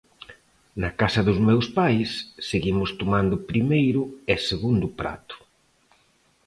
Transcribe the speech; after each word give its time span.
Na 0.81 0.89
casa 1.01 1.21
dos 1.27 1.39
meus 1.47 1.67
pais 1.79 2.09
seguimos 2.49 2.89
tomando 2.99 3.43
primeiro 3.51 4.01
e 4.33 4.35
segundo 4.49 4.87
prato. 4.99 5.35